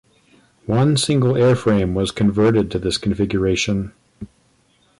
[0.65, 3.93] One single airframe was converted to this configuration.